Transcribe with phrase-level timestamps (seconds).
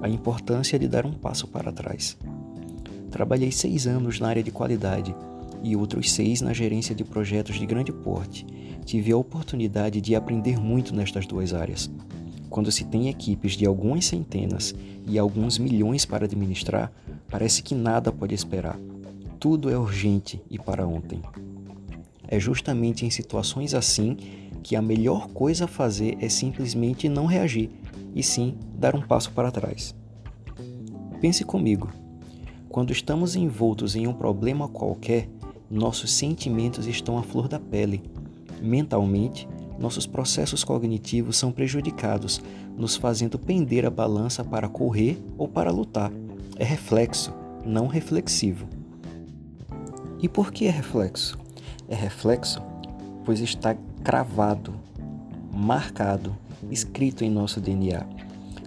[0.00, 2.16] a importância de dar um passo para trás.
[3.10, 5.14] Trabalhei seis anos na área de qualidade
[5.62, 8.46] e outros seis na gerência de projetos de grande porte.
[8.84, 11.90] Tive a oportunidade de aprender muito nestas duas áreas.
[12.48, 14.74] Quando se tem equipes de algumas centenas
[15.06, 16.92] e alguns milhões para administrar,
[17.30, 18.78] parece que nada pode esperar.
[19.38, 21.20] Tudo é urgente e para ontem.
[22.26, 24.16] É justamente em situações assim
[24.62, 27.70] que a melhor coisa a fazer é simplesmente não reagir,
[28.18, 29.94] e sim dar um passo para trás.
[31.20, 31.88] Pense comigo.
[32.68, 35.28] Quando estamos envoltos em um problema qualquer,
[35.70, 38.02] nossos sentimentos estão à flor da pele.
[38.60, 42.42] Mentalmente, nossos processos cognitivos são prejudicados,
[42.76, 46.10] nos fazendo pender a balança para correr ou para lutar.
[46.56, 47.32] É reflexo,
[47.64, 48.66] não reflexivo.
[50.20, 51.38] E por que é reflexo?
[51.88, 52.60] É reflexo
[53.28, 54.74] pois está cravado,
[55.52, 56.34] marcado,
[56.70, 58.06] escrito em nosso DNA.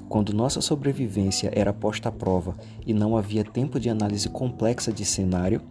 [0.07, 5.05] Quando nossa sobrevivência era posta à prova e não havia tempo de análise complexa de
[5.05, 5.61] cenário,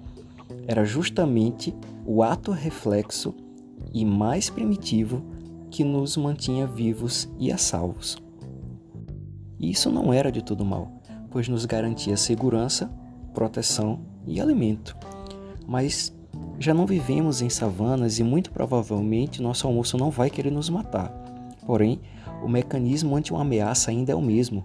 [0.66, 1.74] era justamente
[2.06, 3.34] o ato reflexo
[3.92, 5.22] e mais primitivo
[5.70, 8.16] que nos mantinha vivos e a salvos.
[9.58, 10.90] E isso não era de todo mal,
[11.30, 12.90] pois nos garantia segurança,
[13.34, 14.96] proteção e alimento.
[15.66, 16.12] Mas
[16.58, 21.29] já não vivemos em savanas e muito provavelmente nosso almoço não vai querer nos matar.
[21.66, 22.00] Porém,
[22.42, 24.64] o mecanismo ante uma ameaça ainda é o mesmo.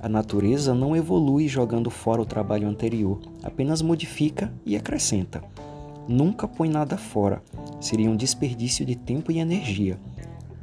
[0.00, 5.42] A natureza não evolui jogando fora o trabalho anterior, apenas modifica e acrescenta.
[6.08, 7.42] Nunca põe nada fora,
[7.80, 9.98] seria um desperdício de tempo e energia.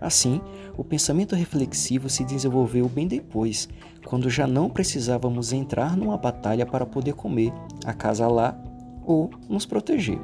[0.01, 0.41] Assim,
[0.77, 3.69] o pensamento reflexivo se desenvolveu bem depois,
[4.05, 7.53] quando já não precisávamos entrar numa batalha para poder comer,
[7.85, 8.61] acasalar
[9.05, 10.19] ou nos proteger.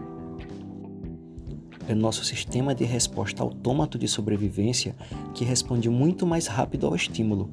[1.88, 4.96] É nosso sistema de resposta autômato de sobrevivência
[5.36, 7.50] que responde muito mais rápido ao estímulo,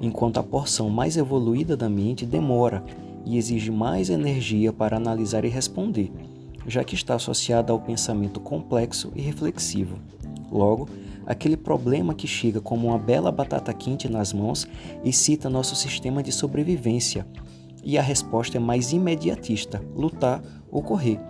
[0.00, 2.82] enquanto a porção mais evoluída da mente demora
[3.24, 6.10] e exige mais energia para analisar e responder,
[6.66, 9.98] já que está associada ao pensamento complexo e reflexivo.
[10.50, 10.88] Logo,
[11.24, 14.66] aquele problema que chega como uma bela batata quente nas mãos
[15.04, 17.24] excita nosso sistema de sobrevivência,
[17.84, 21.20] e a resposta é mais imediatista: lutar ou correr.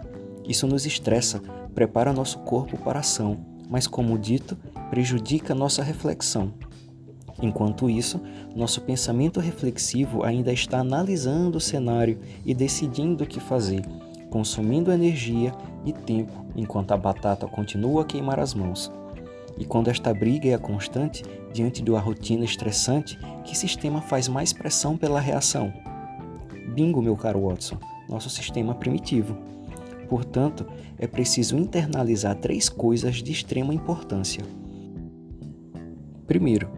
[0.48, 1.42] Isso nos estressa,
[1.78, 3.38] prepara nosso corpo para a ação,
[3.70, 4.58] mas, como dito,
[4.90, 6.52] prejudica nossa reflexão.
[7.40, 8.20] Enquanto isso,
[8.52, 13.82] nosso pensamento reflexivo ainda está analisando o cenário e decidindo o que fazer,
[14.28, 15.52] consumindo energia
[15.84, 18.90] e tempo enquanto a batata continua a queimar as mãos.
[19.56, 21.22] E quando esta briga é constante,
[21.52, 25.72] diante de uma rotina estressante, que sistema faz mais pressão pela reação?
[26.74, 27.78] Bingo, meu caro Watson,
[28.08, 29.38] nosso sistema primitivo.
[30.08, 30.66] Portanto,
[30.98, 34.42] é preciso internalizar três coisas de extrema importância.
[36.26, 36.70] Primeiro,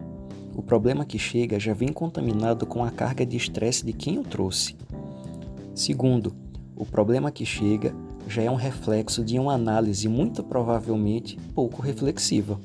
[0.55, 4.23] o problema que chega já vem contaminado com a carga de estresse de quem o
[4.23, 4.75] trouxe.
[5.73, 6.35] Segundo,
[6.75, 7.95] o problema que chega
[8.27, 12.59] já é um reflexo de uma análise muito provavelmente pouco reflexiva.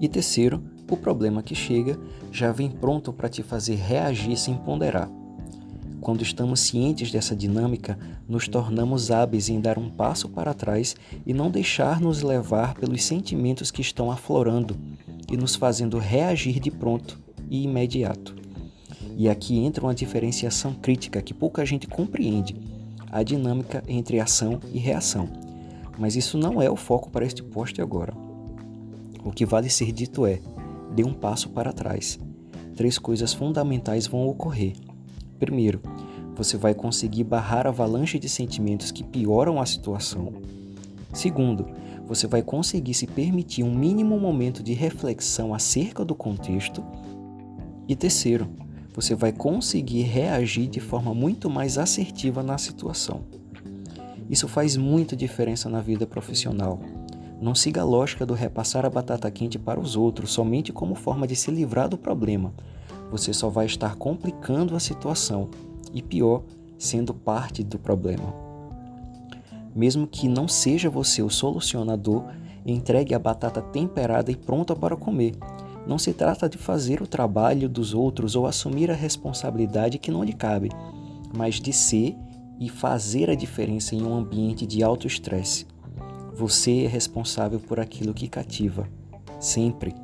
[0.00, 1.98] E terceiro, o problema que chega
[2.32, 5.19] já vem pronto para te fazer reagir sem ponderar.
[6.00, 10.96] Quando estamos cientes dessa dinâmica, nos tornamos hábeis em dar um passo para trás
[11.26, 14.76] e não deixar nos levar pelos sentimentos que estão aflorando
[15.30, 18.34] e nos fazendo reagir de pronto e imediato.
[19.16, 22.56] E aqui entra uma diferenciação crítica que pouca gente compreende:
[23.12, 25.28] a dinâmica entre ação e reação.
[25.98, 28.14] Mas isso não é o foco para este post agora.
[29.22, 30.40] O que vale ser dito é:
[30.94, 32.18] dê um passo para trás.
[32.74, 34.72] Três coisas fundamentais vão ocorrer.
[35.40, 35.80] Primeiro,
[36.36, 40.34] você vai conseguir barrar a avalanche de sentimentos que pioram a situação.
[41.14, 41.66] Segundo,
[42.06, 46.84] você vai conseguir se permitir um mínimo momento de reflexão acerca do contexto.
[47.88, 48.48] E terceiro,
[48.94, 53.22] você vai conseguir reagir de forma muito mais assertiva na situação.
[54.28, 56.80] Isso faz muita diferença na vida profissional.
[57.40, 61.26] Não siga a lógica do repassar a batata quente para os outros somente como forma
[61.26, 62.52] de se livrar do problema,
[63.10, 65.48] você só vai estar complicando a situação
[65.92, 66.42] e, pior,
[66.78, 68.32] sendo parte do problema.
[69.74, 72.24] Mesmo que não seja você o solucionador,
[72.64, 75.34] entregue a batata temperada e pronta para comer.
[75.86, 80.22] Não se trata de fazer o trabalho dos outros ou assumir a responsabilidade que não
[80.22, 80.70] lhe cabe,
[81.36, 82.16] mas de ser
[82.58, 85.66] e fazer a diferença em um ambiente de alto estresse.
[86.34, 88.88] Você é responsável por aquilo que cativa,
[89.38, 89.94] sempre.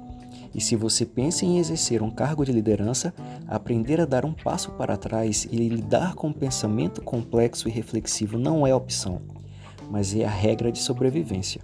[0.56, 3.12] E se você pensa em exercer um cargo de liderança,
[3.46, 8.38] aprender a dar um passo para trás e lidar com um pensamento complexo e reflexivo
[8.38, 9.20] não é opção,
[9.90, 11.60] mas é a regra de sobrevivência.